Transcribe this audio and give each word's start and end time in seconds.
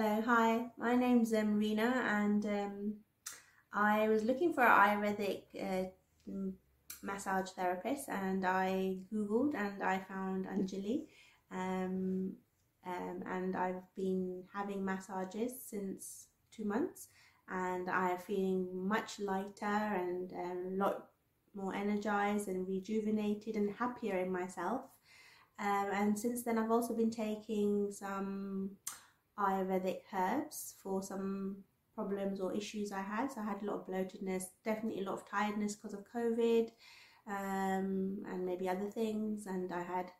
Hello, 0.00 0.22
hi. 0.24 0.66
My 0.78 0.94
name's 0.94 1.34
um, 1.34 1.58
Rina, 1.58 2.04
and 2.06 2.46
um, 2.46 2.94
I 3.72 4.08
was 4.08 4.22
looking 4.22 4.52
for 4.52 4.62
an 4.62 4.70
Ayurvedic 4.70 5.42
uh, 5.60 5.88
massage 7.02 7.50
therapist, 7.50 8.08
and 8.08 8.46
I 8.46 8.98
googled 9.12 9.56
and 9.56 9.82
I 9.82 9.98
found 9.98 10.46
Anjali, 10.46 11.06
um, 11.50 12.32
um, 12.86 13.24
and 13.26 13.56
I've 13.56 13.82
been 13.96 14.44
having 14.54 14.84
massages 14.84 15.54
since 15.66 16.28
two 16.52 16.64
months, 16.64 17.08
and 17.48 17.90
I'm 17.90 18.18
feeling 18.18 18.68
much 18.72 19.18
lighter 19.18 19.64
and 19.64 20.32
um, 20.32 20.74
a 20.74 20.76
lot 20.76 21.08
more 21.56 21.74
energized 21.74 22.46
and 22.46 22.68
rejuvenated 22.68 23.56
and 23.56 23.74
happier 23.74 24.18
in 24.18 24.30
myself. 24.30 24.82
Um, 25.58 25.88
and 25.92 26.16
since 26.16 26.44
then, 26.44 26.56
I've 26.56 26.70
also 26.70 26.94
been 26.94 27.10
taking 27.10 27.90
some 27.90 28.76
Ayurvedic 29.38 30.00
herbs 30.12 30.74
for 30.82 31.02
some 31.02 31.64
problems 31.94 32.40
or 32.40 32.54
issues 32.54 32.92
I 32.92 33.02
had. 33.02 33.30
So 33.32 33.40
I 33.40 33.44
had 33.44 33.62
a 33.62 33.66
lot 33.66 33.80
of 33.80 33.86
bloatedness, 33.86 34.44
definitely 34.64 35.02
a 35.02 35.04
lot 35.04 35.14
of 35.14 35.28
tiredness 35.28 35.74
because 35.74 35.94
of 35.94 36.04
COVID, 36.14 36.68
um, 37.26 38.18
and 38.30 38.46
maybe 38.46 38.68
other 38.68 38.90
things. 38.90 39.46
And 39.46 39.72
I 39.72 39.82
had 39.82 40.10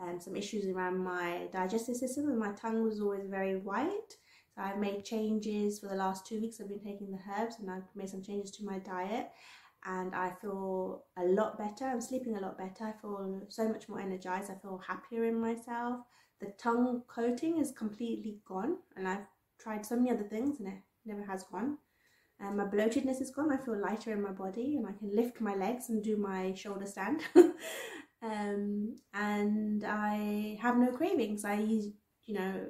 um, 0.00 0.20
some 0.20 0.36
issues 0.36 0.66
around 0.66 0.98
my 0.98 1.48
digestive 1.52 1.96
system, 1.96 2.28
and 2.28 2.38
my 2.38 2.52
tongue 2.52 2.82
was 2.82 3.00
always 3.00 3.26
very 3.28 3.56
white. 3.56 4.12
So 4.54 4.62
I've 4.62 4.78
made 4.78 5.04
changes 5.04 5.80
for 5.80 5.88
the 5.88 5.96
last 5.96 6.26
two 6.26 6.40
weeks. 6.40 6.60
I've 6.60 6.68
been 6.68 6.78
taking 6.78 7.10
the 7.10 7.18
herbs, 7.32 7.56
and 7.58 7.70
I've 7.70 7.88
made 7.94 8.10
some 8.10 8.22
changes 8.22 8.52
to 8.52 8.64
my 8.64 8.78
diet. 8.78 9.28
And 9.86 10.14
I 10.14 10.32
feel 10.40 11.04
a 11.18 11.24
lot 11.24 11.58
better. 11.58 11.84
I'm 11.84 12.00
sleeping 12.00 12.36
a 12.36 12.40
lot 12.40 12.56
better. 12.56 12.84
I 12.84 13.00
feel 13.00 13.42
so 13.48 13.68
much 13.68 13.88
more 13.88 14.00
energized. 14.00 14.50
I 14.50 14.54
feel 14.62 14.80
happier 14.86 15.24
in 15.24 15.38
myself 15.38 16.00
the 16.44 16.52
tongue 16.52 17.02
coating 17.06 17.58
is 17.58 17.72
completely 17.72 18.38
gone 18.46 18.76
and 18.96 19.08
I've 19.08 19.26
tried 19.58 19.86
so 19.86 19.96
many 19.96 20.10
other 20.10 20.24
things 20.24 20.58
and 20.60 20.68
it 20.68 20.78
never 21.04 21.24
has 21.24 21.44
gone. 21.44 21.78
And 22.40 22.56
my 22.56 22.64
bloatedness 22.64 23.20
is 23.20 23.30
gone. 23.30 23.52
I 23.52 23.56
feel 23.56 23.80
lighter 23.80 24.12
in 24.12 24.22
my 24.22 24.32
body 24.32 24.76
and 24.76 24.86
I 24.86 24.92
can 24.92 25.14
lift 25.14 25.40
my 25.40 25.54
legs 25.54 25.88
and 25.88 26.02
do 26.02 26.16
my 26.16 26.52
shoulder 26.54 26.86
stand. 26.86 27.22
um, 28.22 28.96
and 29.14 29.84
I 29.84 30.58
have 30.60 30.76
no 30.76 30.90
cravings. 30.90 31.44
I, 31.44 31.54
you 31.56 32.34
know, 32.34 32.66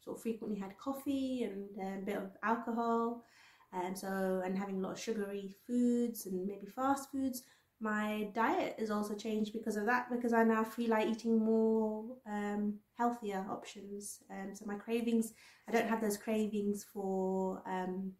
sort 0.00 0.16
of 0.16 0.22
frequently 0.22 0.58
had 0.58 0.78
coffee 0.78 1.42
and 1.42 2.00
a 2.00 2.04
bit 2.04 2.16
of 2.16 2.30
alcohol. 2.42 3.24
And 3.72 3.98
so, 3.98 4.40
and 4.44 4.56
having 4.56 4.78
a 4.78 4.80
lot 4.80 4.92
of 4.92 5.00
sugary 5.00 5.54
foods 5.66 6.26
and 6.26 6.46
maybe 6.46 6.66
fast 6.66 7.10
foods 7.10 7.42
my 7.80 8.28
diet 8.34 8.74
has 8.78 8.90
also 8.90 9.14
changed 9.14 9.52
because 9.52 9.76
of 9.76 9.86
that 9.86 10.10
because 10.10 10.32
I 10.32 10.42
now 10.42 10.64
feel 10.64 10.90
like 10.90 11.06
eating 11.08 11.38
more 11.38 12.04
um, 12.26 12.74
healthier 12.96 13.46
options. 13.48 14.18
Um, 14.30 14.54
so 14.54 14.66
my 14.66 14.74
cravings, 14.74 15.32
I 15.68 15.72
don't 15.72 15.88
have 15.88 16.00
those 16.00 16.16
cravings 16.16 16.84
for 16.92 17.62
um, 17.66 18.12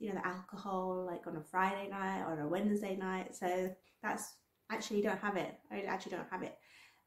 you 0.00 0.08
know 0.08 0.20
the 0.20 0.26
alcohol 0.26 1.06
like 1.06 1.26
on 1.26 1.36
a 1.36 1.42
Friday 1.42 1.88
night 1.88 2.24
or 2.26 2.40
a 2.40 2.48
Wednesday 2.48 2.96
night. 2.96 3.36
So 3.36 3.70
that's 4.02 4.34
actually 4.70 5.02
don't 5.02 5.20
have 5.20 5.36
it. 5.36 5.54
I 5.70 5.82
actually 5.82 6.12
don't 6.12 6.30
have 6.30 6.42
it 6.42 6.56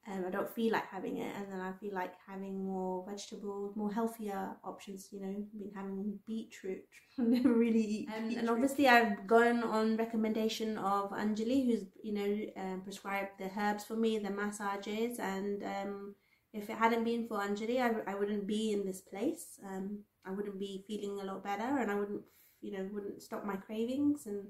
um, 0.07 0.25
I 0.27 0.31
don't 0.31 0.49
feel 0.49 0.71
like 0.71 0.87
having 0.87 1.17
it, 1.17 1.31
and 1.35 1.51
then 1.51 1.59
I 1.59 1.73
feel 1.73 1.93
like 1.93 2.13
having 2.27 2.65
more 2.65 3.05
vegetables, 3.07 3.75
more 3.75 3.93
healthier 3.93 4.49
options. 4.63 5.09
You 5.11 5.21
know, 5.21 5.35
been 5.53 5.71
having 5.75 6.19
beetroot. 6.25 6.83
never 7.17 7.53
really 7.53 7.81
eat. 7.81 8.09
Um, 8.09 8.35
and 8.35 8.49
obviously, 8.49 8.87
I've 8.87 9.27
gone 9.27 9.63
on 9.63 9.97
recommendation 9.97 10.79
of 10.79 11.11
Anjali, 11.11 11.67
who's 11.67 11.83
you 12.03 12.13
know 12.13 12.61
um, 12.63 12.81
prescribed 12.81 13.37
the 13.37 13.51
herbs 13.55 13.83
for 13.83 13.95
me, 13.95 14.17
the 14.17 14.31
massages, 14.31 15.19
and 15.19 15.63
um, 15.63 16.15
if 16.51 16.69
it 16.69 16.77
hadn't 16.77 17.03
been 17.03 17.27
for 17.27 17.37
Anjali, 17.37 17.79
I, 17.79 18.11
I 18.11 18.15
wouldn't 18.15 18.47
be 18.47 18.71
in 18.71 18.85
this 18.85 19.01
place. 19.01 19.59
Um, 19.63 19.99
I 20.25 20.31
wouldn't 20.31 20.59
be 20.59 20.83
feeling 20.87 21.19
a 21.21 21.25
lot 21.25 21.43
better, 21.43 21.77
and 21.77 21.91
I 21.91 21.95
wouldn't 21.95 22.23
you 22.61 22.71
know 22.71 22.89
wouldn't 22.91 23.21
stop 23.21 23.45
my 23.45 23.55
cravings 23.55 24.25
and 24.25 24.45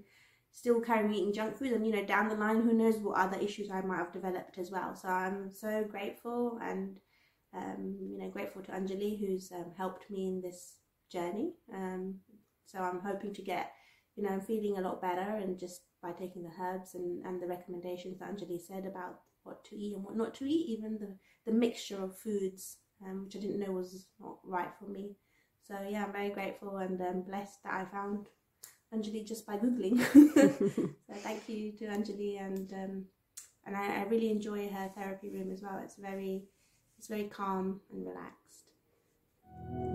still 0.52 0.82
carrying 0.82 1.14
eating 1.14 1.34
junk 1.34 1.58
food 1.58 1.72
and 1.72 1.86
you 1.86 1.94
know 1.94 2.06
down 2.06 2.28
the 2.30 2.36
line 2.36 2.62
who 2.62 2.74
knows 2.74 2.98
what 2.98 3.18
other 3.18 3.38
issues 3.38 3.72
I 3.72 3.82
might 3.82 3.98
have 3.98 4.12
developed 4.12 4.58
as 4.58 4.72
well. 4.72 4.96
So 4.96 5.08
I'm 5.08 5.52
so 5.54 5.86
grateful 5.90 6.60
and 6.62 6.98
um, 7.56 7.98
you 8.12 8.18
know 8.18 8.30
grateful 8.30 8.62
to 8.64 8.72
Anjali 8.72 9.20
who's 9.20 9.52
um, 9.52 9.72
helped 9.78 10.10
me 10.10 10.28
in 10.28 10.42
this 10.42 10.76
journey. 11.12 11.54
Um, 11.74 12.16
so 12.66 12.80
I'm 12.80 13.00
hoping 13.00 13.34
to 13.34 13.42
get 13.42 13.72
you 14.16 14.24
know 14.24 14.30
I'm 14.30 14.42
feeling 14.42 14.78
a 14.78 14.82
lot 14.82 15.02
better 15.02 15.22
and 15.22 15.58
just 15.58 15.82
by 16.04 16.12
taking 16.12 16.44
the 16.44 16.52
herbs 16.62 16.96
and, 16.96 17.26
and 17.26 17.42
the 17.42 17.48
recommendations 17.48 18.20
that 18.20 18.36
Anjali 18.36 18.60
said 18.60 18.86
about 18.86 19.20
what 19.44 19.64
to 19.66 19.76
eat 19.76 19.96
and 19.96 20.04
what 20.04 20.16
not 20.18 20.34
to 20.36 20.46
eat 20.46 20.78
even 20.78 20.98
the, 21.00 21.16
the 21.46 21.58
mixture 21.58 22.04
of 22.04 22.18
foods 22.18 22.78
um, 23.06 23.24
which 23.26 23.36
I 23.36 23.40
didn't 23.40 23.60
know 23.60 23.72
was 23.72 24.08
not 24.20 24.38
right 24.44 24.70
for 24.80 24.86
me. 24.86 25.16
So 25.68 25.76
yeah 25.90 26.06
I'm 26.06 26.12
very 26.12 26.30
grateful 26.30 26.78
and 26.78 27.00
um, 27.02 27.22
blessed 27.22 27.64
that 27.64 27.74
I 27.74 27.86
found 27.92 28.28
Anjali 28.94 29.26
just 29.26 29.46
by 29.46 29.58
googling. 29.58 30.00
so 31.08 31.14
thank 31.16 31.48
you 31.48 31.72
to 31.74 31.86
Anjali 31.86 32.40
and 32.40 32.74
um, 32.74 33.06
and 33.66 33.76
I, 33.76 34.02
I, 34.02 34.04
really 34.06 34.32
enjoy 34.32 34.68
her 34.70 34.90
therapy 34.96 35.30
room 35.30 35.52
as 35.52 35.62
well. 35.62 35.80
It's 35.84 35.96
very 35.96 36.44
it's 36.98 37.08
very 37.08 37.26
calm 37.26 37.82
and 37.92 38.06
relaxed. 38.06 39.91